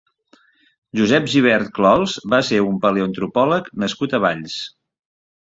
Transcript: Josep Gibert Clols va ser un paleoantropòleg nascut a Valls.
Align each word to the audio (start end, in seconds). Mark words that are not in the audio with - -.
Josep 0.99 1.27
Gibert 1.33 1.69
Clols 1.75 2.15
va 2.35 2.39
ser 2.49 2.63
un 2.69 2.81
paleoantropòleg 2.87 3.71
nascut 3.85 4.19
a 4.19 4.23
Valls. 4.27 4.59